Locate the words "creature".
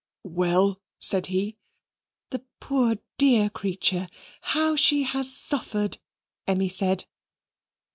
3.51-4.09